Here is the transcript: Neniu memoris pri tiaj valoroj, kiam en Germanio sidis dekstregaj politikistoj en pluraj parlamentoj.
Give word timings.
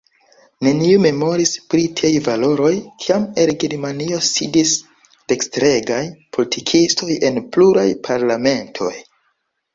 Neniu 0.67 1.01
memoris 1.01 1.51
pri 1.73 1.83
tiaj 1.99 2.09
valoroj, 2.27 2.71
kiam 3.03 3.27
en 3.43 3.51
Germanio 3.65 4.23
sidis 4.29 4.73
dekstregaj 5.35 6.01
politikistoj 6.39 7.21
en 7.31 7.39
pluraj 7.53 7.87
parlamentoj. 8.11 8.93